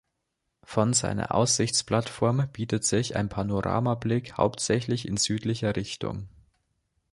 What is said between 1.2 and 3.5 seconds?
Aussichtsplattform bietet sich ein